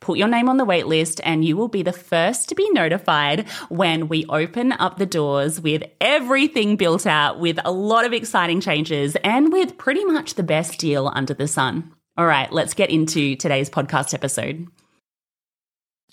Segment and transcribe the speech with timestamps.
[0.00, 2.68] put your name on the wait list, and you will be the first to be
[2.70, 8.12] notified when we open up the doors with everything built out, with a lot of
[8.12, 11.92] exciting changes, and with pretty much the best deal under the sun.
[12.16, 14.66] All right, let's get into today's podcast episode.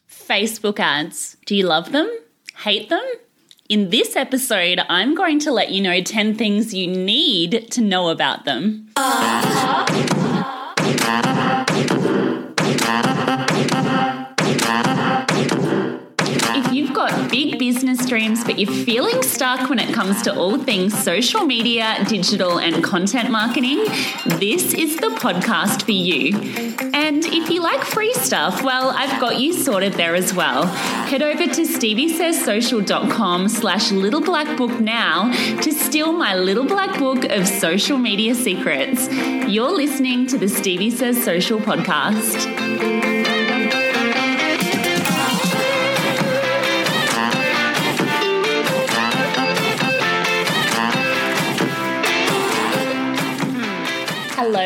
[0.10, 1.38] Facebook ads.
[1.46, 2.10] Do you love them?
[2.56, 3.06] Hate them?
[3.70, 8.08] In this episode, I'm going to let you know 10 things you need to know
[8.08, 8.88] about them.
[8.96, 9.86] Uh-huh.
[17.74, 22.60] Business dreams, but you're feeling stuck when it comes to all things social media, digital,
[22.62, 23.84] and content marketing,
[24.40, 26.38] this is the podcast for you.
[26.94, 30.66] And if you like free stuff, well, I've got you sorted there as well.
[31.12, 37.26] Head over to steviesayssocial.com slash little black book now to steal my little black book
[37.26, 39.10] of social media secrets.
[39.12, 42.48] You're listening to the Stevie Says Social podcast.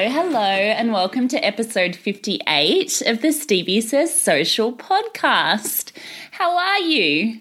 [0.09, 5.91] Hello, and welcome to episode 58 of the Stevie Says Social podcast.
[6.31, 7.39] How are you?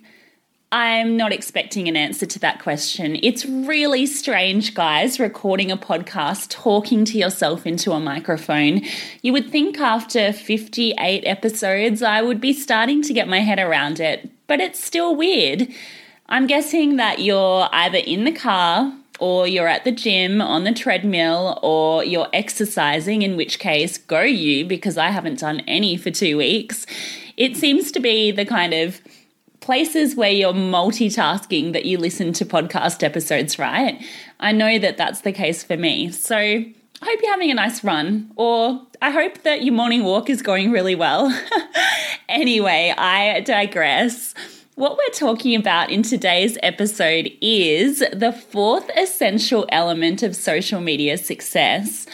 [0.70, 3.18] I'm not expecting an answer to that question.
[3.22, 8.82] It's really strange, guys, recording a podcast, talking to yourself into a microphone.
[9.22, 14.00] You would think after 58 episodes, I would be starting to get my head around
[14.00, 15.66] it, but it's still weird.
[16.28, 20.72] I'm guessing that you're either in the car or you're at the gym on the
[20.72, 26.10] treadmill, or you're exercising, in which case, go you, because I haven't done any for
[26.10, 26.86] two weeks.
[27.36, 29.00] It seems to be the kind of
[29.60, 34.02] places where you're multitasking that you listen to podcast episodes, right?
[34.40, 36.10] I know that that's the case for me.
[36.10, 40.28] So I hope you're having a nice run, or I hope that your morning walk
[40.28, 41.32] is going really well.
[42.28, 44.34] anyway, I digress.
[44.80, 51.18] What we're talking about in today's episode is the fourth essential element of social media
[51.18, 52.06] success.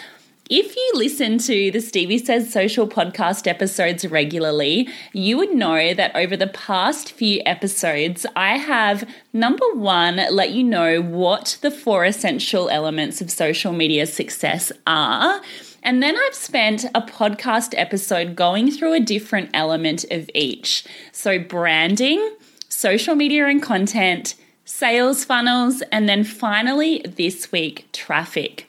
[0.50, 6.16] If you listen to the Stevie Says Social podcast episodes regularly, you would know that
[6.16, 12.04] over the past few episodes, I have number one, let you know what the four
[12.04, 15.40] essential elements of social media success are.
[15.84, 20.84] And then I've spent a podcast episode going through a different element of each.
[21.12, 22.28] So, branding,
[22.76, 24.34] social media and content,
[24.66, 28.68] sales funnels, and then finally this week, traffic.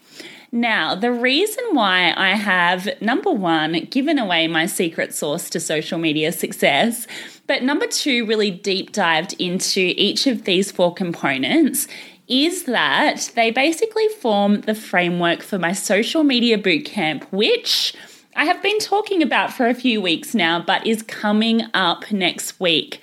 [0.49, 5.99] Now, the reason why I have number one, given away my secret sauce to social
[5.99, 7.05] media success,
[7.47, 11.89] but number two, really deep dived into each of these four components
[12.29, 17.93] is that they basically form the framework for my social media bootcamp, which
[18.37, 22.57] I have been talking about for a few weeks now, but is coming up next
[22.57, 23.01] week.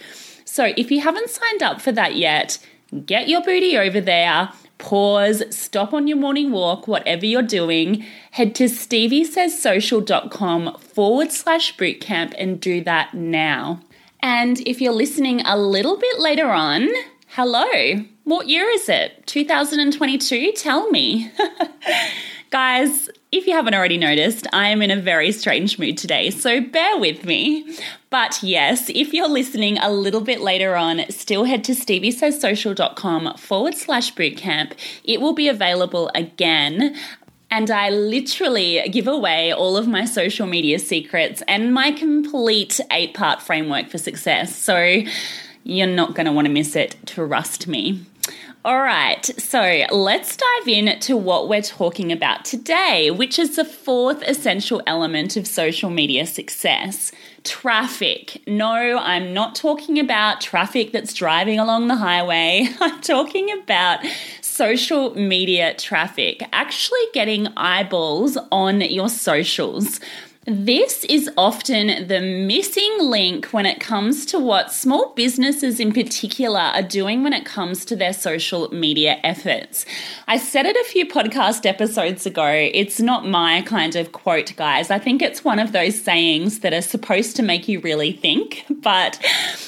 [0.55, 2.59] So if you haven't signed up for that yet,
[3.07, 4.51] get your booty over there.
[4.79, 8.05] Pause, stop on your morning walk, whatever you're doing.
[8.31, 13.81] Head to steviesayssocial.com forward slash bootcamp and do that now.
[14.21, 16.89] And if you're listening a little bit later on,
[17.31, 19.27] hello, what year is it?
[19.27, 20.53] 2022?
[20.53, 21.33] Tell me.
[22.51, 26.61] Guys, if you haven't already noticed, I am in a very strange mood today, so
[26.61, 27.77] bear with me.
[28.09, 33.75] But yes, if you're listening a little bit later on, still head to steviesayssocial.com forward
[33.75, 34.75] slash bootcamp.
[35.03, 36.97] It will be available again
[37.51, 43.15] and I literally give away all of my social media secrets and my complete eight
[43.15, 44.57] part framework for success.
[44.57, 45.03] So
[45.65, 48.05] you're not going to want to miss it, trust me.
[48.67, 53.65] All right, so let's dive in to what we're talking about today, which is the
[53.65, 57.13] fourth essential element of social media success
[57.43, 58.41] traffic.
[58.47, 62.67] No, I'm not talking about traffic that's driving along the highway.
[62.81, 64.01] I'm talking about
[64.41, 70.01] social media traffic, actually getting eyeballs on your socials.
[70.47, 76.61] This is often the missing link when it comes to what small businesses in particular
[76.61, 79.87] are doing when it comes to their social media efforts.
[80.29, 82.47] I said it a few podcast episodes ago.
[82.47, 84.91] It's not my kind of quote, guys.
[84.91, 88.67] I think it's one of those sayings that are supposed to make you really think.
[88.85, 89.19] But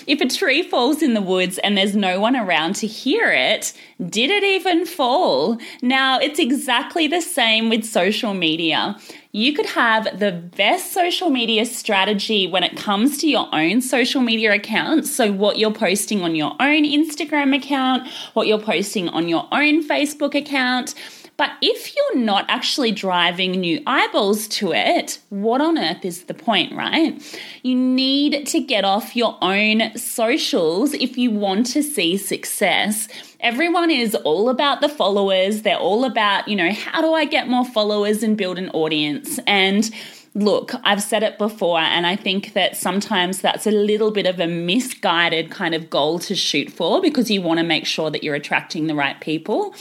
[0.07, 3.73] if a tree falls in the woods and there's no one around to hear it,
[4.11, 5.57] did it even fall?
[5.81, 8.99] Now, it's exactly the same with social media
[9.37, 14.23] you could have the best social media strategy when it comes to your own social
[14.23, 15.15] media accounts.
[15.15, 19.87] So, what you're posting on your own Instagram account, what you're posting on your own
[19.87, 20.95] Facebook account.
[21.37, 26.35] But if you're not actually driving new eyeballs to it, what on earth is the
[26.35, 27.21] point, right?
[27.63, 33.09] You need to get off your own socials if you want to see success
[33.41, 35.63] everyone is all about the followers.
[35.63, 39.39] They're all about, you know, how do I get more followers and build an audience?
[39.47, 39.89] And
[40.35, 44.41] look, I've said it before, and I think that sometimes that's a little bit of
[44.41, 48.23] a misguided kind of goal to shoot for because you want to make sure that
[48.23, 49.75] you're attracting the right people.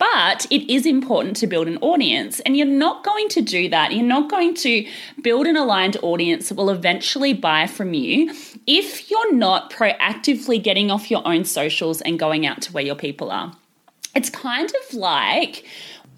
[0.00, 3.92] But it is important to build an audience, and you're not going to do that.
[3.92, 4.88] You're not going to
[5.22, 8.34] build an aligned audience that will eventually buy from you
[8.66, 12.94] if you're not proactively getting off your own socials and going out to where your
[12.94, 13.54] people are.
[14.14, 15.66] It's kind of like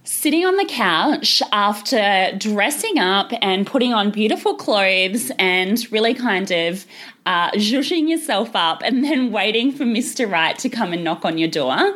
[0.05, 6.53] sitting on the couch after dressing up and putting on beautiful clothes and really kind
[6.53, 6.87] of
[7.27, 7.51] uh,
[8.09, 10.31] yourself up and then waiting for Mr.
[10.31, 11.95] Right to come and knock on your door.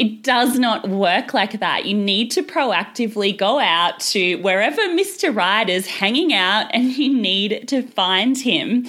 [0.00, 1.84] It does not work like that.
[1.84, 5.68] You need to proactively go out to wherever Mr.
[5.68, 8.86] Is hanging out and you need to find him.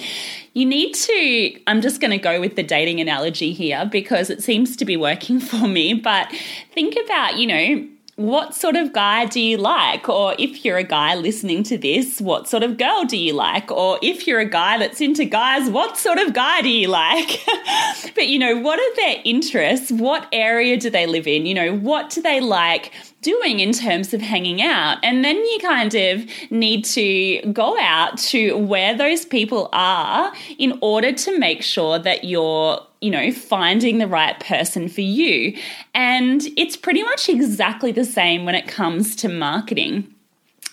[0.54, 4.42] You need to, I'm just going to go with the dating analogy here because it
[4.42, 6.32] seems to be working for me, but
[6.74, 10.06] think about, you know, what sort of guy do you like?
[10.08, 13.70] Or if you're a guy listening to this, what sort of girl do you like?
[13.70, 17.42] Or if you're a guy that's into guys, what sort of guy do you like?
[18.14, 19.90] but, you know, what are their interests?
[19.90, 21.46] What area do they live in?
[21.46, 22.92] You know, what do they like?
[23.22, 24.98] doing in terms of hanging out.
[25.04, 30.76] And then you kind of need to go out to where those people are in
[30.82, 35.58] order to make sure that you're you know, finding the right person for you.
[35.92, 40.06] And it's pretty much exactly the same when it comes to marketing.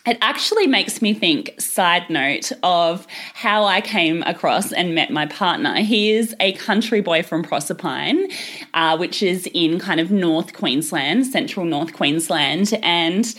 [0.05, 5.25] It actually makes me think, side note, of how I came across and met my
[5.25, 5.81] partner.
[5.81, 8.31] He is a country boy from Proserpine,
[8.73, 12.79] uh, which is in kind of North Queensland, central North Queensland.
[12.81, 13.35] And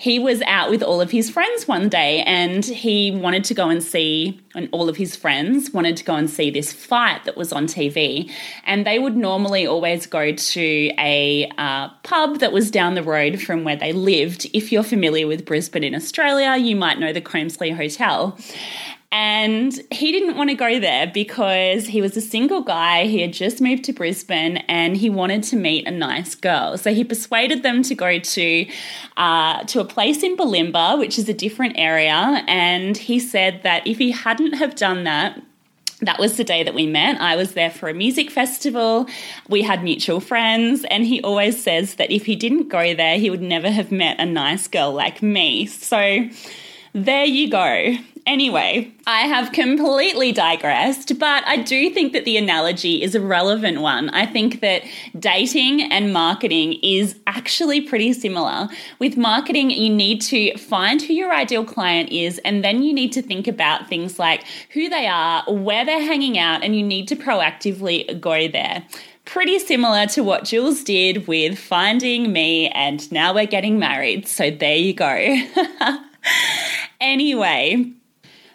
[0.00, 3.68] he was out with all of his friends one day and he wanted to go
[3.68, 7.36] and see, and all of his friends wanted to go and see this fight that
[7.36, 8.32] was on TV.
[8.64, 13.42] And they would normally always go to a uh, pub that was down the road
[13.42, 14.48] from where they lived.
[14.54, 18.38] If you're familiar with Brisbane in Australia, you might know the Cramesley Hotel.
[19.12, 23.06] And he didn't want to go there because he was a single guy.
[23.06, 26.78] He had just moved to Brisbane and he wanted to meet a nice girl.
[26.78, 28.66] So he persuaded them to go to
[29.16, 32.44] uh, to a place in Bulimba, which is a different area.
[32.46, 35.42] And he said that if he hadn't have done that,
[36.02, 37.20] that was the day that we met.
[37.20, 39.06] I was there for a music festival.
[39.48, 43.28] We had mutual friends, and he always says that if he didn't go there, he
[43.28, 45.66] would never have met a nice girl like me.
[45.66, 46.28] So
[46.94, 47.96] there you go.
[48.30, 53.80] Anyway, I have completely digressed, but I do think that the analogy is a relevant
[53.80, 54.08] one.
[54.10, 54.84] I think that
[55.18, 58.68] dating and marketing is actually pretty similar.
[59.00, 63.10] With marketing, you need to find who your ideal client is, and then you need
[63.14, 64.44] to think about things like
[64.74, 68.84] who they are, where they're hanging out, and you need to proactively go there
[69.24, 74.28] pretty similar to what Jules did with finding me, and now we're getting married.
[74.28, 75.36] So there you go.
[77.00, 77.92] anyway,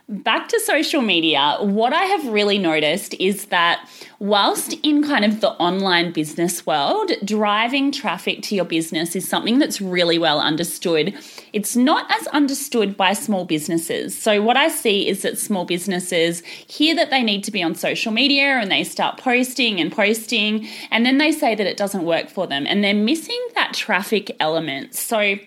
[0.07, 5.41] back to social media, what I have really noticed is that whilst in kind of
[5.41, 11.17] the online business world, driving traffic to your business is something that's really well understood,
[11.53, 14.15] it's not as understood by small businesses.
[14.17, 17.73] So, what I see is that small businesses hear that they need to be on
[17.73, 22.03] social media and they start posting and posting, and then they say that it doesn't
[22.03, 24.93] work for them, and they're missing that traffic element.
[24.93, 25.37] So,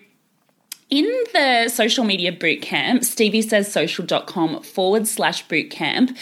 [0.89, 3.65] in the social media bootcamp, steviesays
[4.65, 6.17] forward slash bootcamp,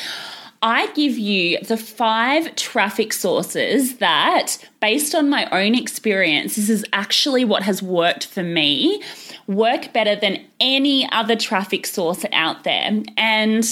[0.62, 6.84] I give you the five traffic sources that, based on my own experience, this is
[6.94, 9.04] actually what has worked for me,
[9.46, 13.04] work better than any other traffic source out there.
[13.18, 13.64] And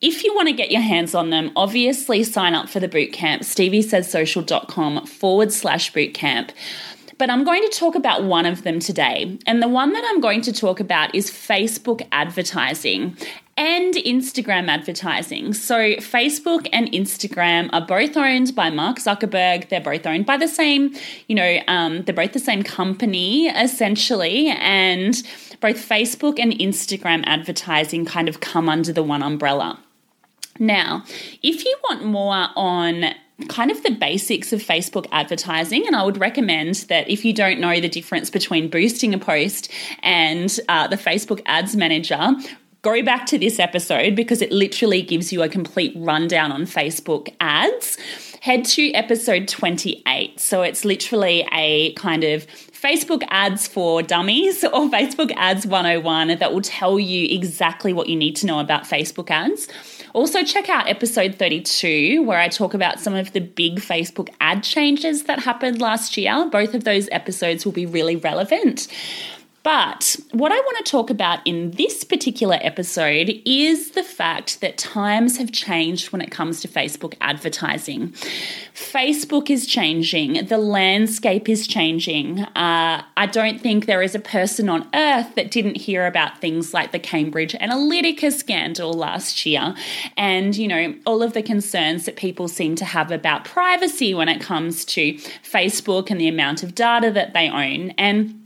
[0.00, 3.40] if you want to get your hands on them, obviously sign up for the bootcamp,
[3.40, 4.06] steviesays
[5.08, 6.50] forward slash bootcamp.
[7.22, 9.38] But I'm going to talk about one of them today.
[9.46, 13.16] And the one that I'm going to talk about is Facebook advertising
[13.56, 15.54] and Instagram advertising.
[15.54, 19.68] So, Facebook and Instagram are both owned by Mark Zuckerberg.
[19.68, 20.96] They're both owned by the same,
[21.28, 24.48] you know, um, they're both the same company essentially.
[24.48, 25.14] And
[25.60, 29.78] both Facebook and Instagram advertising kind of come under the one umbrella.
[30.58, 31.04] Now,
[31.40, 33.14] if you want more on
[33.48, 35.86] kind of the basics of Facebook advertising.
[35.86, 39.70] And I would recommend that if you don't know the difference between boosting a post
[40.02, 42.32] and uh, the Facebook Ads Manager,
[42.82, 47.32] go back to this episode because it literally gives you a complete rundown on Facebook
[47.40, 47.96] ads.
[48.40, 50.40] Head to episode 28.
[50.40, 56.52] So it's literally a kind of Facebook ads for dummies or Facebook ads 101 that
[56.52, 59.68] will tell you exactly what you need to know about Facebook ads.
[60.14, 64.62] Also, check out episode 32, where I talk about some of the big Facebook ad
[64.62, 66.46] changes that happened last year.
[66.50, 68.88] Both of those episodes will be really relevant.
[69.62, 74.76] But what I want to talk about in this particular episode is the fact that
[74.76, 78.08] times have changed when it comes to Facebook advertising.
[78.74, 82.40] Facebook is changing, the landscape is changing.
[82.40, 86.74] Uh, I don't think there is a person on earth that didn't hear about things
[86.74, 89.76] like the Cambridge Analytica scandal last year
[90.16, 94.28] and, you know, all of the concerns that people seem to have about privacy when
[94.28, 95.14] it comes to
[95.44, 97.90] Facebook and the amount of data that they own.
[97.90, 98.41] And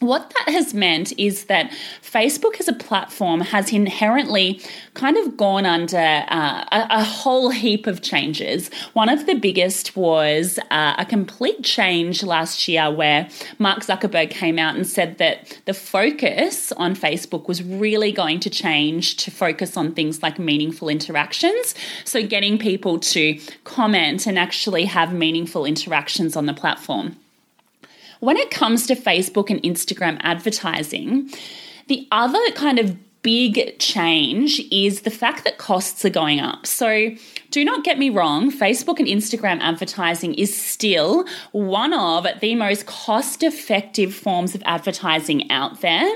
[0.00, 1.70] what that has meant is that
[2.02, 4.60] Facebook as a platform has inherently
[4.94, 5.96] kind of gone under
[6.28, 8.70] uh, a, a, whole heap of changes.
[8.92, 14.58] One of the biggest was uh, a complete change last year where Mark Zuckerberg came
[14.58, 19.76] out and said that the focus on Facebook was really going to change to focus
[19.76, 21.74] on things like meaningful interactions.
[22.04, 27.16] So, getting people to comment and actually have meaningful interactions on the platform.
[28.20, 31.30] When it comes to Facebook and Instagram advertising,
[31.88, 36.64] the other kind of big change is the fact that costs are going up.
[36.64, 37.10] So,
[37.50, 42.86] do not get me wrong, Facebook and Instagram advertising is still one of the most
[42.86, 46.08] cost effective forms of advertising out there,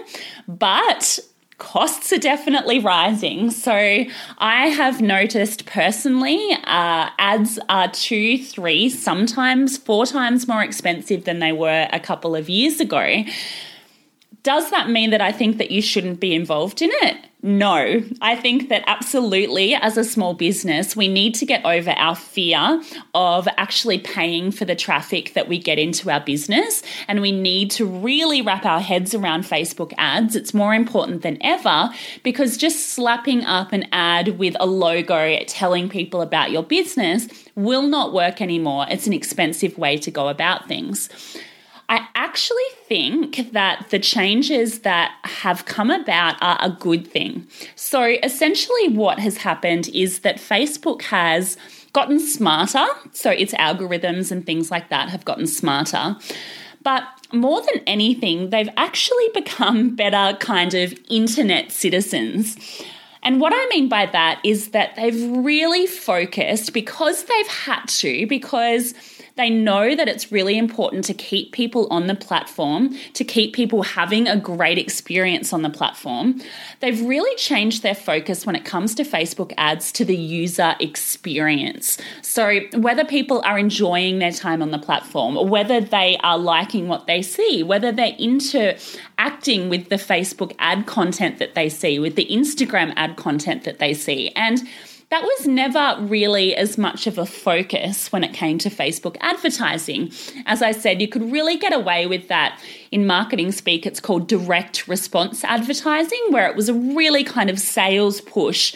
[0.47, 1.19] but
[1.61, 3.53] costs are definitely rising.
[3.53, 11.25] So I have noticed personally, uh, ads are two, three, sometimes four times more expensive
[11.25, 13.23] than they were a couple of years ago.
[14.43, 17.30] Does that mean that I think that you shouldn't be involved in it?
[17.43, 22.15] No, I think that absolutely, as a small business, we need to get over our
[22.15, 22.83] fear
[23.15, 26.83] of actually paying for the traffic that we get into our business.
[27.09, 30.37] And we need to really wrap our heads around Facebook ads.
[30.37, 31.89] It's more important than ever
[32.23, 37.87] because just slapping up an ad with a logo telling people about your business will
[37.89, 38.85] not work anymore.
[38.91, 41.09] It's an expensive way to go about things.
[41.89, 47.47] I actually think that the changes that have come about are a good thing.
[47.77, 51.57] So, essentially, what has happened is that Facebook has
[51.93, 52.85] gotten smarter.
[53.13, 56.17] So, its algorithms and things like that have gotten smarter.
[56.83, 62.57] But more than anything, they've actually become better kind of internet citizens.
[63.23, 68.27] And what I mean by that is that they've really focused because they've had to,
[68.27, 68.95] because
[69.41, 73.83] they know that it's really important to keep people on the platform, to keep people
[73.83, 76.39] having a great experience on the platform.
[76.81, 81.97] They've really changed their focus when it comes to Facebook ads to the user experience.
[82.21, 86.89] So, whether people are enjoying their time on the platform, or whether they are liking
[86.89, 92.15] what they see, whether they're interacting with the Facebook ad content that they see, with
[92.15, 94.29] the Instagram ad content that they see.
[94.37, 94.69] And
[95.11, 100.13] that was never really as much of a focus when it came to Facebook advertising.
[100.47, 103.87] As I said, you could really get away with that in marketing speak.
[103.87, 108.75] It's called direct response advertising, where it was a really kind of sales push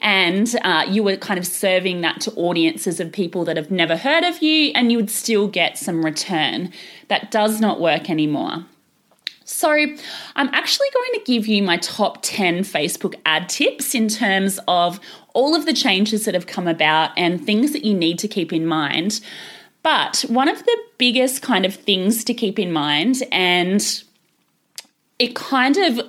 [0.00, 3.96] and uh, you were kind of serving that to audiences of people that have never
[3.96, 6.72] heard of you, and you would still get some return.
[7.08, 8.66] That does not work anymore.
[9.44, 14.58] So, I'm actually going to give you my top 10 Facebook ad tips in terms
[14.66, 14.98] of
[15.36, 18.52] all of the changes that have come about and things that you need to keep
[18.52, 19.20] in mind.
[19.82, 24.02] But one of the biggest kind of things to keep in mind, and
[25.18, 26.00] it kind of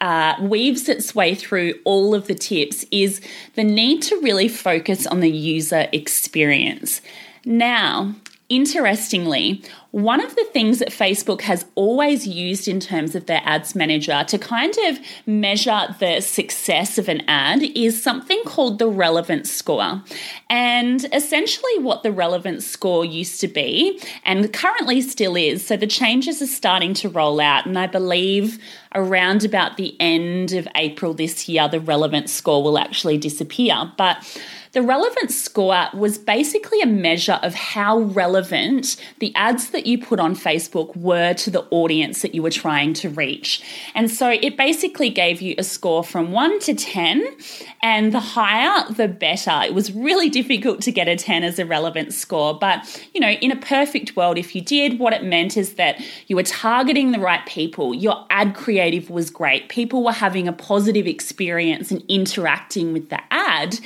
[0.00, 3.20] uh, weaves its way through all of the tips, is
[3.54, 7.00] the need to really focus on the user experience.
[7.44, 8.14] Now,
[8.48, 9.62] interestingly,
[9.92, 14.24] one of the things that Facebook has always used in terms of their ads manager
[14.26, 20.02] to kind of measure the success of an ad is something called the relevance score.
[20.48, 25.86] And essentially, what the relevance score used to be, and currently still is, so the
[25.86, 28.58] changes are starting to roll out, and I believe
[28.94, 33.92] around about the end of April this year, the relevance score will actually disappear.
[33.98, 34.26] But
[34.72, 40.18] the relevance score was basically a measure of how relevant the ads that you put
[40.18, 43.62] on Facebook were to the audience that you were trying to reach.
[43.94, 47.36] And so it basically gave you a score from 1 to 10,
[47.82, 49.60] and the higher, the better.
[49.64, 53.30] It was really difficult to get a 10 as a relevance score, but you know,
[53.30, 57.12] in a perfect world, if you did, what it meant is that you were targeting
[57.12, 62.02] the right people, your ad creative was great, people were having a positive experience and
[62.08, 63.78] interacting with the ad.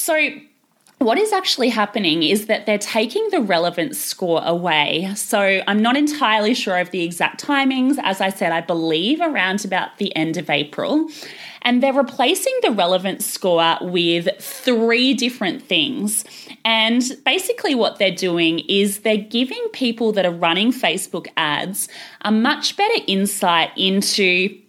[0.00, 0.30] So,
[0.96, 5.12] what is actually happening is that they're taking the relevance score away.
[5.14, 7.98] So I'm not entirely sure of the exact timings.
[8.02, 11.08] As I said, I believe around about the end of April.
[11.62, 16.24] And they're replacing the relevance score with three different things.
[16.64, 21.88] And basically, what they're doing is they're giving people that are running Facebook ads
[22.22, 24.59] a much better insight into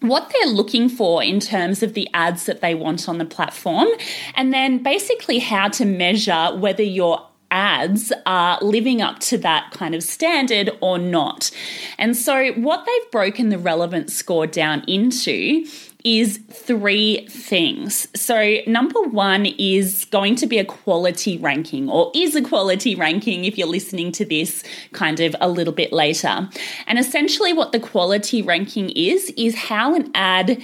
[0.00, 3.88] what they're looking for in terms of the ads that they want on the platform,
[4.34, 9.94] and then basically how to measure whether your ads are living up to that kind
[9.94, 11.50] of standard or not.
[11.98, 15.66] And so, what they've broken the relevance score down into
[16.06, 18.06] is three things.
[18.14, 23.44] So, number one is going to be a quality ranking, or is a quality ranking
[23.44, 26.48] if you're listening to this kind of a little bit later.
[26.86, 30.62] And essentially, what the quality ranking is, is how an ad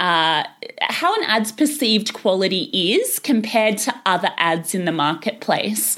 [0.00, 0.44] uh,
[0.82, 5.96] how an ad's perceived quality is compared to other ads in the marketplace.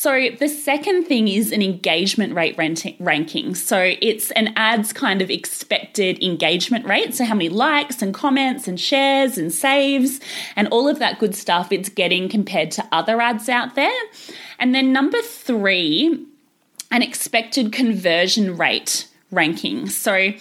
[0.00, 2.56] So, the second thing is an engagement rate
[3.00, 3.56] ranking.
[3.56, 7.16] So, it's an ad's kind of expected engagement rate.
[7.16, 10.20] So, how many likes and comments and shares and saves
[10.54, 14.00] and all of that good stuff it's getting compared to other ads out there.
[14.60, 16.24] And then, number three,
[16.92, 19.88] an expected conversion rate ranking.
[19.88, 20.32] So,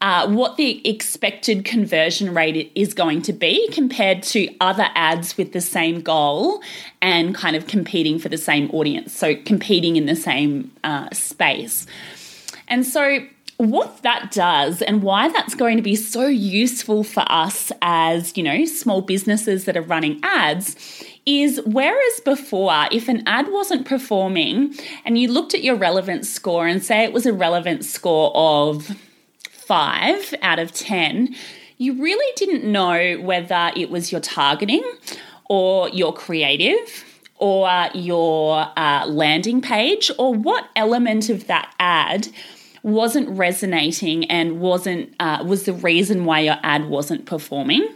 [0.00, 5.52] uh, what the expected conversion rate is going to be compared to other ads with
[5.52, 6.62] the same goal
[7.00, 9.12] and kind of competing for the same audience.
[9.12, 11.86] So, competing in the same uh, space.
[12.68, 13.26] And so,
[13.58, 18.42] what that does and why that's going to be so useful for us as, you
[18.42, 20.76] know, small businesses that are running ads
[21.26, 26.66] is whereas before, if an ad wasn't performing and you looked at your relevance score
[26.66, 28.96] and say it was a relevance score of
[29.50, 31.34] five out of 10,
[31.78, 34.84] you really didn't know whether it was your targeting
[35.48, 37.04] or your creative
[37.38, 42.28] or your uh, landing page or what element of that ad
[42.82, 47.86] wasn't resonating and wasn't uh, was the reason why your ad wasn't performing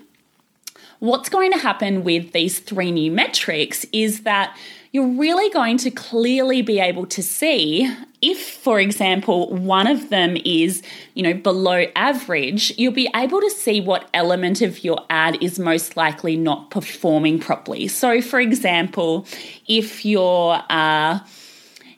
[1.00, 4.56] what's going to happen with these three new metrics is that
[4.92, 10.36] you're really going to clearly be able to see if for example one of them
[10.44, 10.82] is
[11.14, 15.58] you know below average you'll be able to see what element of your ad is
[15.58, 17.88] most likely not performing properly.
[17.88, 19.26] So for example
[19.66, 21.20] if your uh,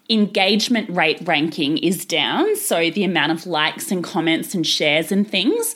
[0.08, 5.28] engagement rate ranking is down so the amount of likes and comments and shares and
[5.28, 5.74] things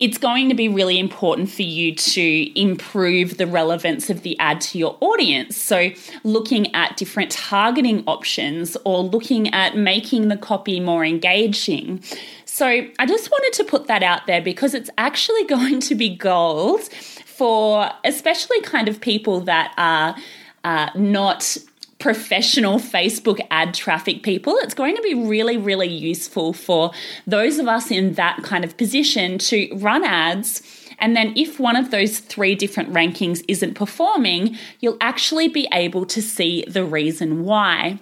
[0.00, 4.60] it's going to be really important for you to improve the relevance of the ad
[4.62, 5.56] to your audience.
[5.56, 5.90] So,
[6.24, 12.02] looking at different targeting options or looking at making the copy more engaging.
[12.46, 16.16] So, I just wanted to put that out there because it's actually going to be
[16.16, 20.16] gold for especially kind of people that are
[20.64, 21.56] uh, not
[22.00, 26.90] professional Facebook ad traffic people, it's going to be really, really useful for
[27.26, 30.62] those of us in that kind of position to run ads
[31.00, 36.04] And then if one of those three different rankings isn't performing, you'll actually be able
[36.06, 37.98] to see the reason why.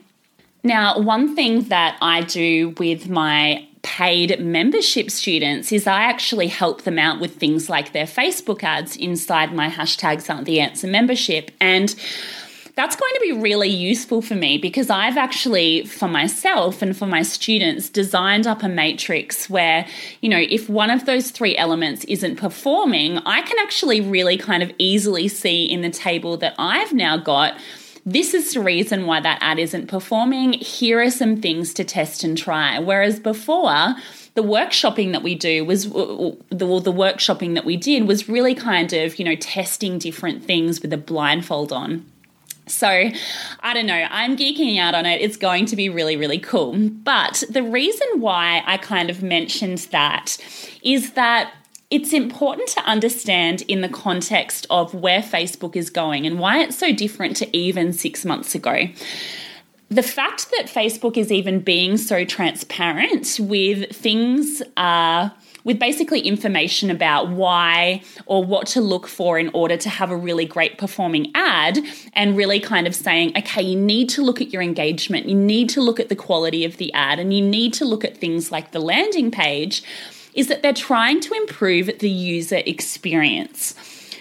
[0.65, 6.83] Now, one thing that I do with my paid membership students is I actually help
[6.83, 11.53] them out with things like their Facebook ads inside my hashtags aren't the answer membership.
[11.61, 11.95] And
[12.79, 17.07] that's going to be really useful for me because I've actually, for myself and for
[17.07, 19.85] my students, designed up a matrix where,
[20.21, 24.63] you know, if one of those three elements isn't performing, I can actually really kind
[24.63, 27.59] of easily see in the table that I've now got
[28.07, 30.55] this is the reason why that ad isn't performing.
[30.55, 32.79] Here are some things to test and try.
[32.79, 33.97] Whereas before,
[34.35, 38.93] the workshopping that we do was the, the workshopping that we did was really kind
[38.95, 42.07] of, you know, testing different things with a blindfold on.
[42.69, 42.89] So,
[43.61, 45.21] I don't know, I'm geeking out on it.
[45.21, 46.77] It's going to be really, really cool.
[46.79, 50.37] But the reason why I kind of mentioned that
[50.83, 51.53] is that
[51.91, 56.77] it's important to understand in the context of where Facebook is going and why it's
[56.77, 58.89] so different to even six months ago.
[59.91, 65.31] The fact that Facebook is even being so transparent with things, uh,
[65.65, 70.17] with basically information about why or what to look for in order to have a
[70.17, 71.79] really great performing ad,
[72.13, 75.71] and really kind of saying, okay, you need to look at your engagement, you need
[75.71, 78.53] to look at the quality of the ad, and you need to look at things
[78.53, 79.83] like the landing page
[80.35, 83.75] is that they're trying to improve the user experience.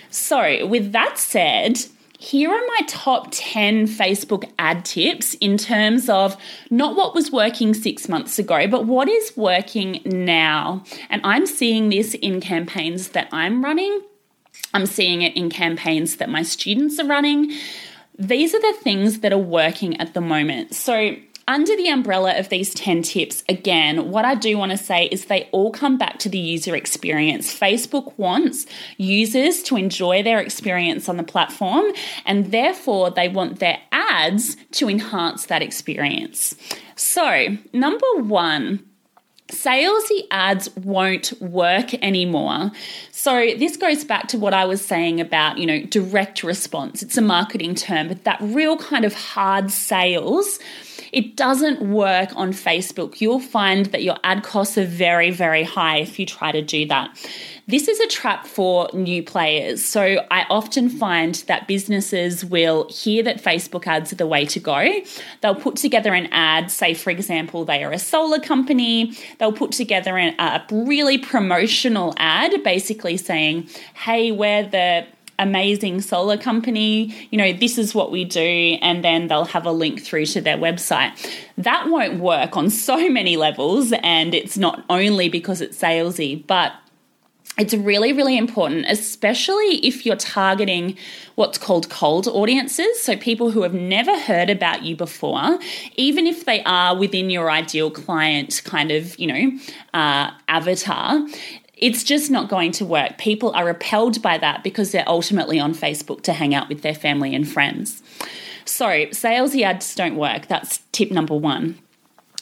[0.09, 1.85] So, with that said,
[2.19, 6.35] here are my top 10 Facebook ad tips in terms of
[6.71, 10.83] not what was working six months ago, but what is working now.
[11.09, 14.01] And I'm seeing this in campaigns that I'm running,
[14.73, 17.51] I'm seeing it in campaigns that my students are running.
[18.17, 20.73] These are the things that are working at the moment.
[20.73, 21.15] So,
[21.47, 25.25] under the umbrella of these 10 tips, again, what I do want to say is
[25.25, 27.57] they all come back to the user experience.
[27.57, 28.65] Facebook wants
[28.97, 31.85] users to enjoy their experience on the platform,
[32.25, 36.55] and therefore they want their ads to enhance that experience.
[36.95, 38.83] So, number one,
[39.47, 42.71] salesy ads won't work anymore.
[43.11, 47.01] So this goes back to what I was saying about, you know, direct response.
[47.01, 50.59] It's a marketing term, but that real kind of hard sales
[51.17, 53.19] it doesn't work on Facebook.
[53.19, 56.85] You'll find that your ad costs are very, very high if you try to do
[56.89, 57.09] that.
[57.65, 59.83] This is a trap for new players.
[59.83, 64.59] So I often find that businesses will hear that Facebook ads are the way to
[64.59, 65.01] go.
[65.41, 69.17] They'll put together an ad, say, for example, they are a solar company.
[69.39, 75.07] They'll put together an, a really promotional ad, basically saying, hey, we're the
[75.39, 79.71] amazing solar company, you know, this is what we do, and then they'll have a
[79.71, 81.11] link through to their website.
[81.57, 86.73] That won't work on so many levels, and it's not only because it's salesy, but
[87.57, 90.95] it's really, really important, especially if you're targeting
[91.35, 93.01] what's called cold audiences.
[93.01, 95.57] So, people who have never heard about you before,
[95.95, 99.59] even if they are within your ideal client kind of, you know,
[99.95, 101.25] uh, avatar,
[101.77, 103.17] it's just not going to work.
[103.17, 106.95] People are repelled by that because they're ultimately on Facebook to hang out with their
[106.95, 108.01] family and friends.
[108.65, 110.47] So, salesy ads don't work.
[110.47, 111.77] That's tip number one.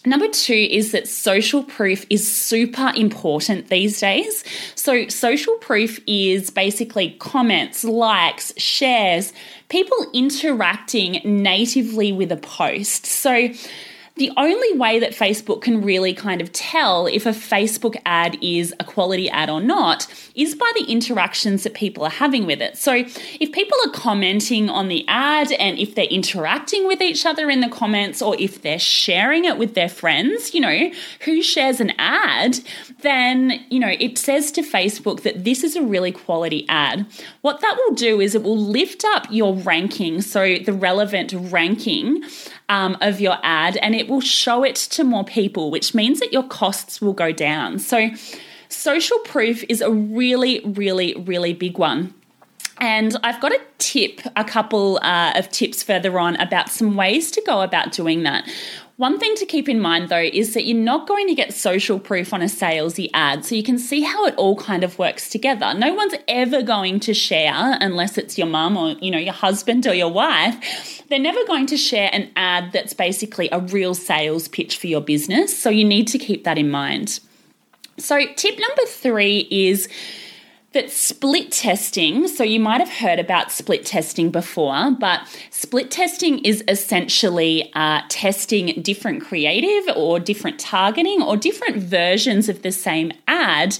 [0.06, 4.44] Number two is that social proof is super important these days.
[4.76, 9.34] So, social proof is basically comments, likes, shares,
[9.70, 13.06] people interacting natively with a post.
[13.06, 13.50] So,
[14.16, 18.74] the only way that Facebook can really kind of tell if a Facebook ad is
[18.80, 22.78] a quality ad or not is by the interactions that people are having with it.
[22.78, 27.50] So if people are commenting on the ad and if they're interacting with each other
[27.50, 31.82] in the comments or if they're sharing it with their friends, you know, who shares
[31.82, 32.60] an ad,
[33.02, 37.06] then, you know, it says to Facebook that this is a really quality ad.
[37.42, 42.24] What that will do is it will lift up your ranking, so the relevant ranking
[42.70, 46.34] um, of your ad and it will show it to more people, which means that
[46.34, 47.80] your costs will go down.
[47.80, 48.10] So,
[48.70, 52.14] social proof is a really, really, really big one.
[52.80, 57.32] And I've got a tip, a couple uh, of tips further on about some ways
[57.32, 58.50] to go about doing that.
[58.98, 62.00] One thing to keep in mind though is that you're not going to get social
[62.00, 63.44] proof on a salesy ad.
[63.44, 65.74] So you can see how it all kind of works together.
[65.74, 69.86] No one's ever going to share unless it's your mum or, you know, your husband
[69.86, 71.04] or your wife.
[71.10, 75.02] They're never going to share an ad that's basically a real sales pitch for your
[75.02, 75.58] business.
[75.58, 77.20] So you need to keep that in mind.
[77.98, 79.90] So tip number 3 is
[80.72, 85.22] that split testing, so you might have heard about split testing before, but
[85.76, 92.62] split testing is essentially uh, testing different creative or different targeting or different versions of
[92.62, 93.78] the same ad.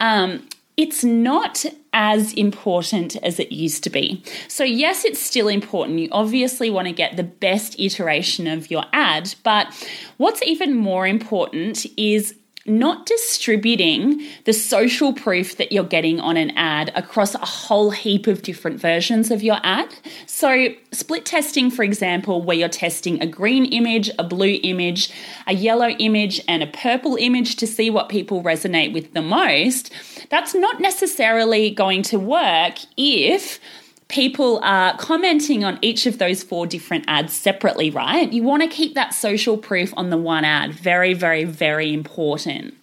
[0.00, 4.24] Um, it's not as important as it used to be.
[4.48, 6.00] So, yes, it's still important.
[6.00, 9.72] You obviously want to get the best iteration of your ad, but
[10.16, 12.34] what's even more important is
[12.68, 18.26] not distributing the social proof that you're getting on an ad across a whole heap
[18.26, 19.94] of different versions of your ad.
[20.26, 25.12] So, split testing, for example, where you're testing a green image, a blue image,
[25.46, 29.92] a yellow image, and a purple image to see what people resonate with the most,
[30.30, 33.60] that's not necessarily going to work if
[34.08, 38.32] people are commenting on each of those four different ads separately, right?
[38.32, 40.72] You want to keep that social proof on the one ad.
[40.72, 42.74] Very, very, very important.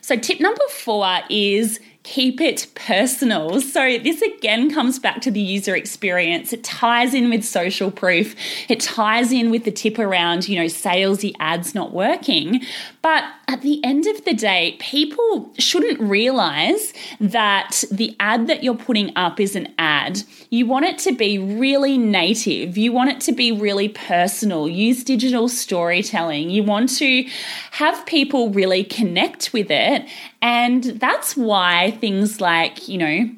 [0.00, 3.60] So, tip number four is keep it personal.
[3.60, 6.52] So, this again comes back to the user experience.
[6.52, 8.36] It ties in with social proof,
[8.68, 12.62] it ties in with the tip around, you know, salesy ads not working.
[13.02, 18.76] But at the end of the day, people shouldn't realize that the ad that you're
[18.76, 20.22] putting up is an ad.
[20.50, 24.68] You want it to be really native, you want it to be really personal.
[24.68, 26.50] Use digital storytelling.
[26.50, 27.26] You want to
[27.72, 30.08] have people really connect with it.
[30.42, 33.30] And that's why things like, you know,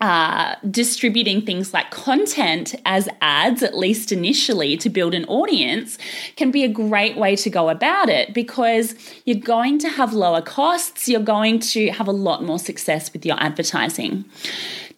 [0.00, 5.98] uh, distributing things like content as ads, at least initially, to build an audience,
[6.36, 10.40] can be a great way to go about it because you're going to have lower
[10.40, 14.24] costs, you're going to have a lot more success with your advertising.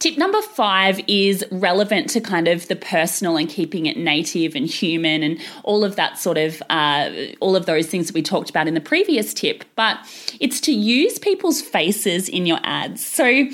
[0.00, 4.66] Tip number five is relevant to kind of the personal and keeping it native and
[4.66, 7.10] human and all of that sort of, uh,
[7.40, 9.62] all of those things that we talked about in the previous tip.
[9.76, 9.98] But
[10.40, 13.04] it's to use people's faces in your ads.
[13.04, 13.44] So,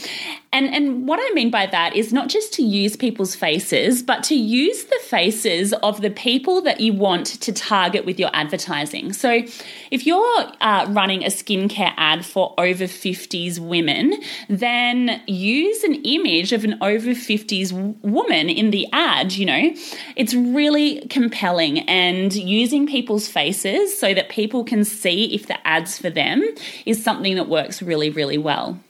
[0.57, 4.25] and, and what I mean by that is not just to use people's faces, but
[4.25, 9.12] to use the faces of the people that you want to target with your advertising.
[9.12, 9.42] So
[9.90, 14.14] if you're uh, running a skincare ad for over 50s women,
[14.49, 19.35] then use an image of an over 50s woman in the ad.
[19.35, 19.75] You know,
[20.16, 25.99] it's really compelling and using people's faces so that people can see if the ad's
[25.99, 26.42] for them
[26.87, 28.81] is something that works really, really well.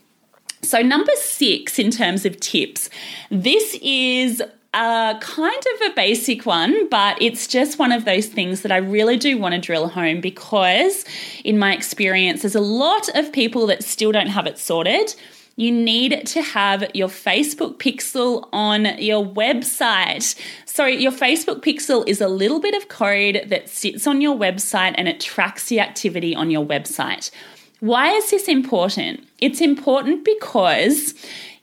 [0.67, 2.91] So, number six in terms of tips,
[3.31, 4.43] this is
[4.75, 8.79] a kind of a basic one, but it's just one of those things that I
[8.79, 11.05] really do want to drill home because,
[11.45, 15.15] in my experience, there's a lot of people that still don't have it sorted.
[15.55, 20.35] You need to have your Facebook pixel on your website.
[20.65, 24.97] So, your Facebook pixel is a little bit of code that sits on your website
[24.99, 27.31] and it tracks the activity on your website.
[27.81, 29.27] Why is this important?
[29.39, 31.15] It's important because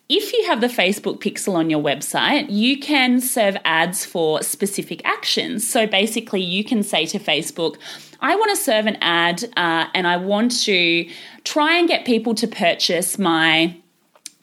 [0.10, 5.02] if you have the Facebook pixel on your website, you can serve ads for specific
[5.06, 5.68] actions.
[5.68, 7.78] So basically, you can say to Facebook,
[8.20, 11.10] I want to serve an ad uh, and I want to
[11.46, 13.76] try and get people to purchase my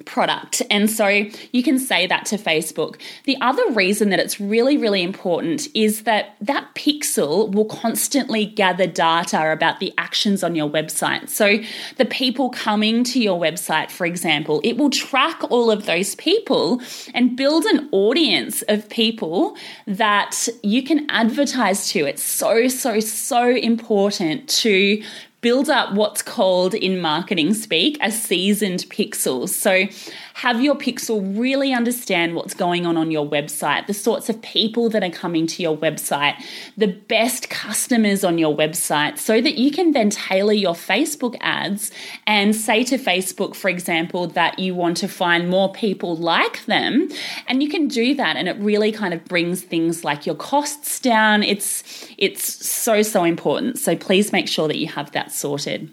[0.05, 0.63] product.
[0.71, 3.01] And so you can say that to Facebook.
[3.25, 8.87] The other reason that it's really, really important is that that pixel will constantly gather
[8.87, 11.29] data about the actions on your website.
[11.29, 11.59] So
[11.97, 16.81] the people coming to your website, for example, it will track all of those people
[17.15, 22.07] and build an audience of people that you can advertise to.
[22.07, 25.03] It's so, so, so important to
[25.41, 29.49] build up what's called in marketing speak a seasoned pixel.
[29.49, 29.87] So
[30.35, 34.89] have your pixel really understand what's going on on your website, the sorts of people
[34.91, 36.35] that are coming to your website,
[36.77, 41.91] the best customers on your website, so that you can then tailor your Facebook ads
[42.27, 47.09] and say to Facebook, for example, that you want to find more people like them.
[47.47, 51.01] And you can do that, and it really kind of brings things like your costs
[51.01, 51.43] down.
[51.43, 51.83] It's
[52.17, 53.79] it's so so important.
[53.79, 55.93] So please make sure that you have that sorted.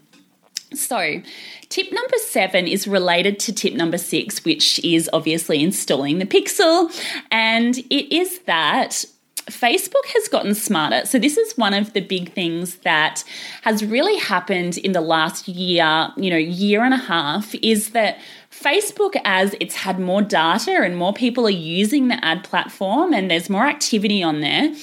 [0.73, 1.21] So,
[1.69, 6.91] tip number seven is related to tip number six, which is obviously installing the pixel.
[7.31, 9.05] And it is that
[9.49, 11.05] Facebook has gotten smarter.
[11.05, 13.23] So, this is one of the big things that
[13.61, 18.19] has really happened in the last year, you know, year and a half, is that
[18.51, 23.31] Facebook, as it's had more data and more people are using the ad platform and
[23.31, 24.73] there's more activity on there,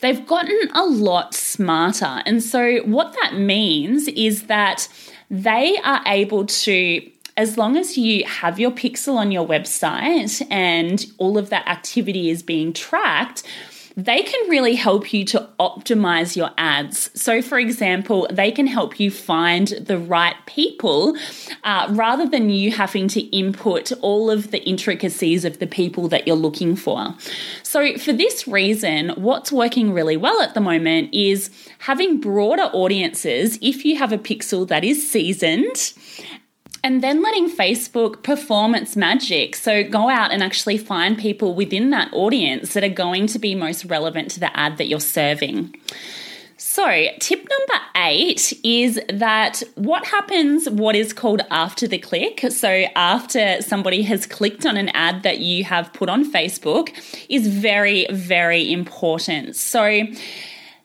[0.00, 2.22] they've gotten a lot smarter.
[2.26, 4.88] And so, what that means is that
[5.30, 11.06] they are able to as long as you have your pixel on your website and
[11.16, 13.42] all of that activity is being tracked,
[13.96, 17.10] they can really help you to optimize your ads.
[17.20, 21.16] So, for example, they can help you find the right people
[21.64, 26.26] uh, rather than you having to input all of the intricacies of the people that
[26.26, 27.14] you're looking for.
[27.62, 33.58] So, for this reason, what's working really well at the moment is having broader audiences.
[33.60, 35.92] If you have a pixel that is seasoned,
[36.82, 39.56] and then letting Facebook perform its magic.
[39.56, 43.54] So go out and actually find people within that audience that are going to be
[43.54, 45.74] most relevant to the ad that you're serving.
[46.62, 52.44] So, tip number eight is that what happens, what is called after the click.
[52.50, 56.90] So, after somebody has clicked on an ad that you have put on Facebook,
[57.30, 59.56] is very, very important.
[59.56, 60.02] So,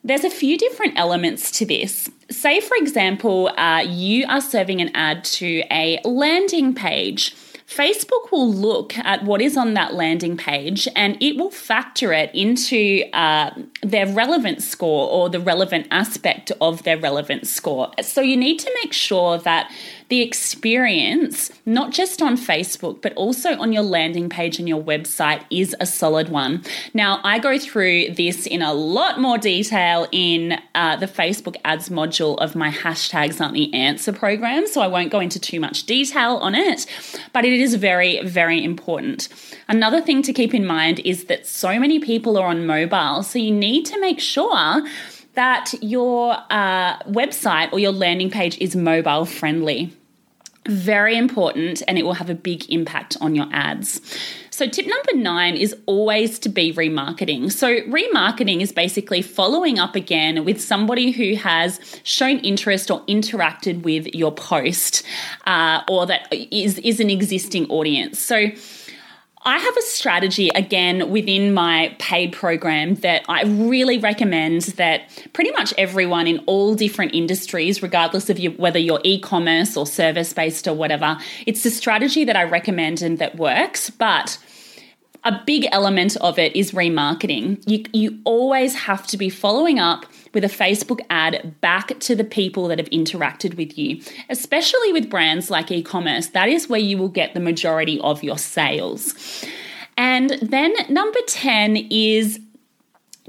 [0.06, 2.08] there's a few different elements to this.
[2.30, 7.34] Say, for example, uh, you are serving an ad to a landing page.
[7.66, 12.32] Facebook will look at what is on that landing page and it will factor it
[12.32, 13.50] into uh,
[13.82, 17.90] their relevant score or the relevant aspect of their relevant score.
[18.02, 19.72] So you need to make sure that
[20.08, 25.42] the experience, not just on Facebook, but also on your landing page and your website,
[25.50, 26.62] is a solid one.
[26.94, 31.88] Now, I go through this in a lot more detail in uh, the Facebook ads
[31.88, 35.84] module of my hashtags aren't the answer program, so I won't go into too much
[35.84, 36.86] detail on it,
[37.32, 39.28] but it is very, very important.
[39.68, 43.38] Another thing to keep in mind is that so many people are on mobile, so
[43.38, 44.84] you need to make sure
[45.36, 49.92] that your uh, website or your landing page is mobile friendly.
[50.66, 54.00] Very important, and it will have a big impact on your ads.
[54.50, 57.52] So, tip number nine is always to be remarketing.
[57.52, 63.82] So, remarketing is basically following up again with somebody who has shown interest or interacted
[63.82, 65.04] with your post
[65.44, 68.18] uh, or that is, is an existing audience.
[68.18, 68.48] So,
[69.46, 75.02] I have a strategy again within my paid program that I really recommend that
[75.34, 79.86] pretty much everyone in all different industries, regardless of you, whether you're e commerce or
[79.86, 83.88] service based or whatever, it's a strategy that I recommend and that works.
[83.88, 84.36] But
[85.22, 87.62] a big element of it is remarketing.
[87.68, 90.06] You, you always have to be following up
[90.36, 95.08] with a Facebook ad back to the people that have interacted with you, especially with
[95.08, 96.26] brands like e commerce.
[96.26, 99.14] That is where you will get the majority of your sales.
[99.96, 102.38] And then number 10 is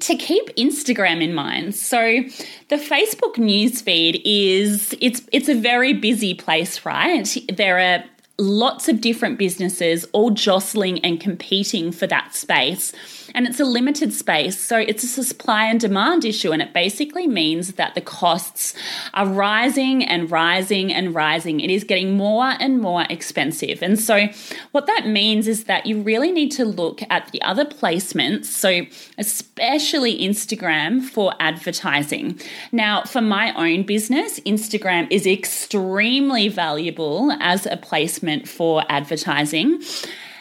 [0.01, 1.75] to keep Instagram in mind.
[1.75, 2.23] So
[2.67, 7.37] the Facebook newsfeed is it's it's a very busy place, right?
[7.47, 8.03] There are
[8.37, 12.91] lots of different businesses all jostling and competing for that space.
[13.37, 16.51] And it's a limited space, so it's a supply and demand issue.
[16.51, 18.73] And it basically means that the costs
[19.13, 21.59] are rising and rising and rising.
[21.59, 23.83] It is getting more and more expensive.
[23.83, 24.27] And so,
[24.71, 28.87] what that means is that you really need to look at the other placements, so
[29.19, 32.39] especially Instagram for advertising.
[32.71, 39.83] Now, for my own business, Instagram is extremely valuable as a placement for advertising.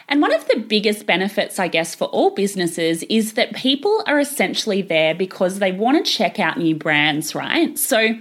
[0.09, 4.21] And one of the biggest benefits, I guess, for all businesses is that people are
[4.21, 7.77] essentially there because they want to check out new brands, right?
[7.79, 8.17] So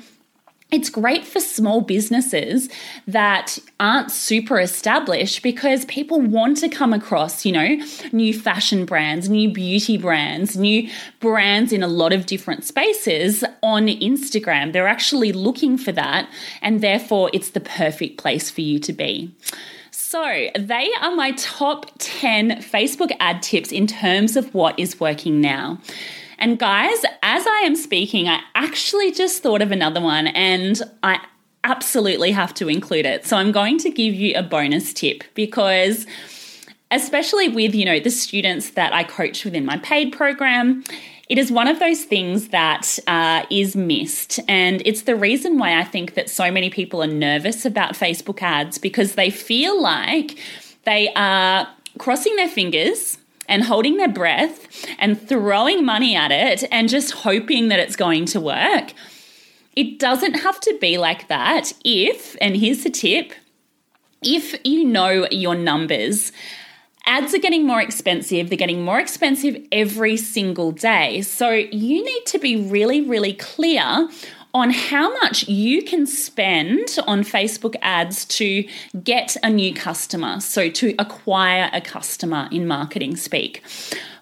[0.72, 2.70] it's great for small businesses
[3.08, 7.78] that aren't super established because people want to come across, you know,
[8.12, 13.86] new fashion brands, new beauty brands, new brands in a lot of different spaces on
[13.88, 14.74] Instagram.
[14.74, 16.28] They're actually looking for that,
[16.64, 19.32] and therefore it's the perfect place for you to be.
[20.16, 25.42] So, they are my top 10 Facebook ad tips in terms of what is working
[25.42, 25.78] now.
[26.40, 31.20] And guys, as I am speaking, I actually just thought of another one and I
[31.66, 33.26] absolutely have to include it.
[33.26, 36.06] So, I'm going to give you a bonus tip because
[36.92, 40.86] especially with, you know, the students that I coach within my paid program,
[41.28, 44.40] it is one of those things that uh, is missed.
[44.48, 48.42] And it's the reason why I think that so many people are nervous about Facebook
[48.42, 50.38] ads because they feel like
[50.84, 54.68] they are crossing their fingers and holding their breath
[55.00, 58.94] and throwing money at it and just hoping that it's going to work.
[59.76, 63.34] It doesn't have to be like that if, and here's the tip,
[64.22, 66.32] if you know your numbers
[67.06, 68.50] ads are getting more expensive.
[68.50, 71.22] They're getting more expensive every single day.
[71.22, 74.10] So you need to be really, really clear
[74.54, 78.66] on how much you can spend on Facebook ads to
[79.04, 83.62] get a new customer, so to acquire a customer in marketing speak.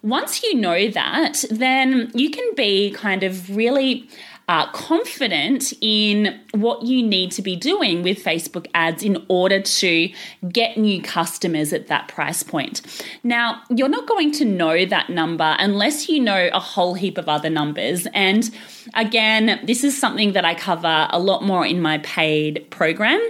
[0.01, 4.09] Once you know that, then you can be kind of really
[4.47, 10.11] uh, confident in what you need to be doing with Facebook ads in order to
[10.49, 12.81] get new customers at that price point.
[13.23, 17.29] Now, you're not going to know that number unless you know a whole heap of
[17.29, 18.07] other numbers.
[18.13, 18.49] And
[18.93, 23.21] again, this is something that I cover a lot more in my paid program.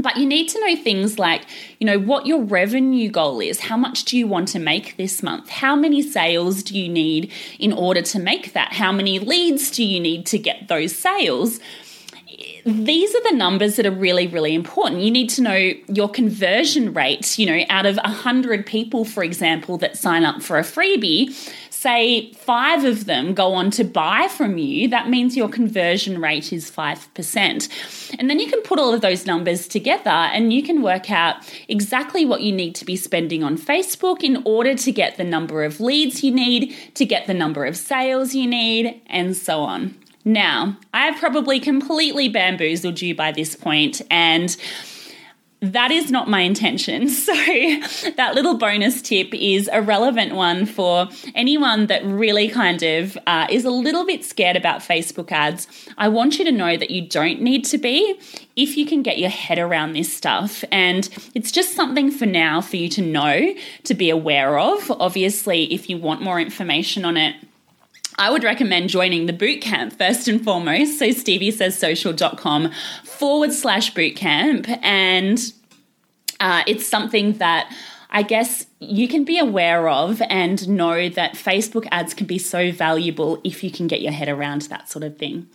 [0.00, 1.42] But you need to know things like,
[1.80, 3.58] you know, what your revenue goal is.
[3.58, 5.48] How much do you want to make this month?
[5.48, 8.74] How many sales do you need in order to make that?
[8.74, 11.58] How many leads do you need to get those sales?
[12.64, 15.00] these are the numbers that are really, really important.
[15.02, 17.38] You need to know your conversion rate.
[17.38, 21.34] You know, out of 100 people, for example, that sign up for a freebie,
[21.80, 26.52] say five of them go on to buy from you, that means your conversion rate
[26.52, 28.16] is 5%.
[28.18, 31.36] And then you can put all of those numbers together and you can work out
[31.68, 35.62] exactly what you need to be spending on Facebook in order to get the number
[35.62, 39.96] of leads you need, to get the number of sales you need, and so on.
[40.24, 44.54] Now, I've probably completely bamboozled you by this point, and
[45.60, 47.08] that is not my intention.
[47.28, 47.34] So,
[48.16, 53.46] that little bonus tip is a relevant one for anyone that really kind of uh,
[53.50, 55.66] is a little bit scared about Facebook ads.
[55.98, 58.18] I want you to know that you don't need to be
[58.56, 60.64] if you can get your head around this stuff.
[60.70, 63.54] And it's just something for now for you to know,
[63.84, 64.90] to be aware of.
[64.90, 67.34] Obviously, if you want more information on it,
[68.18, 70.98] I would recommend joining the bootcamp first and foremost.
[70.98, 72.72] So Stevie says social.com
[73.04, 74.68] forward slash bootcamp.
[74.82, 75.40] And
[76.40, 77.72] uh, it's something that
[78.10, 82.72] I guess you can be aware of and know that Facebook ads can be so
[82.72, 85.46] valuable if you can get your head around that sort of thing.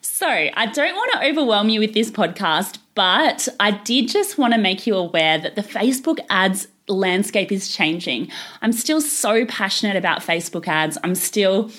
[0.00, 4.52] So, I don't want to overwhelm you with this podcast, but I did just want
[4.52, 8.30] to make you aware that the Facebook ads landscape is changing.
[8.62, 10.98] I'm still so passionate about Facebook ads.
[11.02, 11.70] I'm still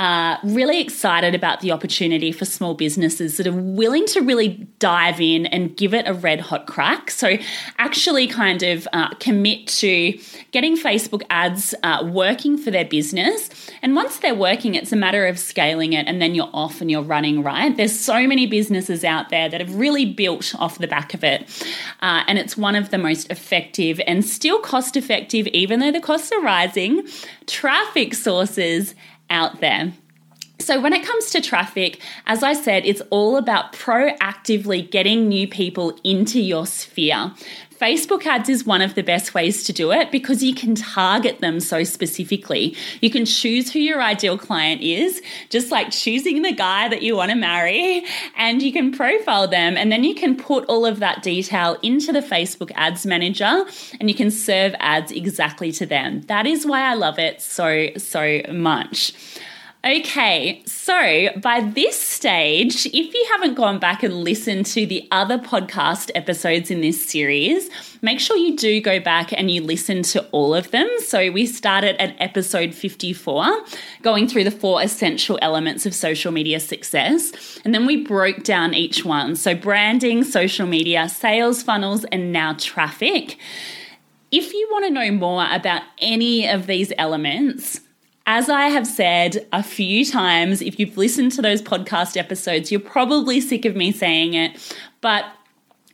[0.00, 5.20] uh, really excited about the opportunity for small businesses that are willing to really dive
[5.20, 7.10] in and give it a red hot crack.
[7.10, 7.36] So,
[7.76, 10.18] actually, kind of uh, commit to
[10.52, 13.50] getting Facebook ads uh, working for their business.
[13.82, 16.90] And once they're working, it's a matter of scaling it and then you're off and
[16.90, 17.74] you're running, right?
[17.76, 21.48] There's so many businesses out there that have really built off the back of it.
[22.00, 26.00] Uh, and it's one of the most effective and still cost effective, even though the
[26.00, 27.06] costs are rising,
[27.46, 28.94] traffic sources
[29.30, 29.92] out there.
[30.58, 35.48] So, when it comes to traffic, as I said, it's all about proactively getting new
[35.48, 37.32] people into your sphere.
[37.80, 41.40] Facebook ads is one of the best ways to do it because you can target
[41.40, 42.76] them so specifically.
[43.00, 47.16] You can choose who your ideal client is, just like choosing the guy that you
[47.16, 48.04] want to marry,
[48.36, 49.78] and you can profile them.
[49.78, 53.64] And then you can put all of that detail into the Facebook ads manager
[53.98, 56.20] and you can serve ads exactly to them.
[56.22, 59.14] That is why I love it so, so much.
[59.82, 65.38] Okay, so by this stage, if you haven't gone back and listened to the other
[65.38, 67.70] podcast episodes in this series,
[68.02, 70.86] make sure you do go back and you listen to all of them.
[71.06, 73.46] So we started at episode 54,
[74.02, 77.58] going through the four essential elements of social media success.
[77.64, 79.34] And then we broke down each one.
[79.34, 83.38] So branding, social media, sales funnels, and now traffic.
[84.30, 87.80] If you want to know more about any of these elements,
[88.32, 92.80] as I have said a few times, if you've listened to those podcast episodes, you're
[92.80, 95.24] probably sick of me saying it, but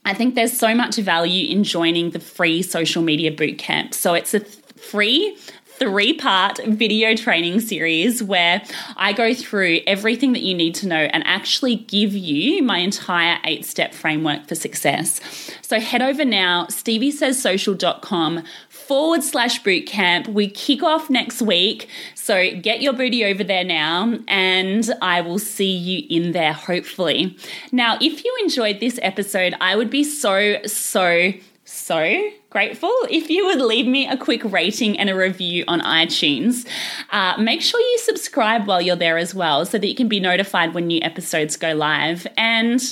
[0.05, 3.95] I think there's so much value in joining the free social media bootcamp.
[3.95, 5.35] So it's a th- free
[5.79, 8.63] three part video training series where
[8.97, 13.39] I go through everything that you need to know and actually give you my entire
[13.45, 15.21] eight step framework for success.
[15.63, 18.45] So head over now, steviesayssocial.com
[18.87, 20.29] forward slash bootcamp.
[20.29, 21.89] We kick off next week.
[22.15, 27.37] So get your booty over there now, and I will see you in there hopefully.
[27.73, 31.33] Now, if you enjoyed this episode, I would be so, so,
[31.65, 36.67] so grateful if you would leave me a quick rating and a review on iTunes.
[37.11, 40.21] Uh, make sure you subscribe while you're there as well so that you can be
[40.21, 42.27] notified when new episodes go live.
[42.37, 42.83] And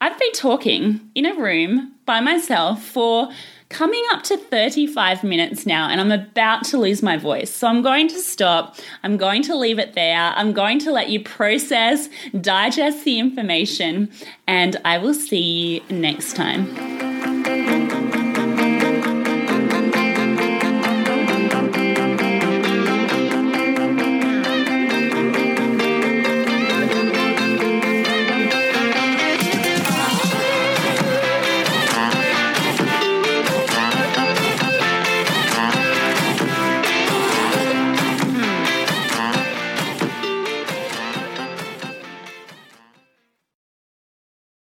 [0.00, 3.30] I've been talking in a room by myself for
[3.68, 7.50] coming up to 35 minutes now, and I'm about to lose my voice.
[7.50, 8.76] So I'm going to stop.
[9.02, 10.32] I'm going to leave it there.
[10.36, 12.08] I'm going to let you process,
[12.40, 14.10] digest the information,
[14.46, 17.65] and I will see you next time.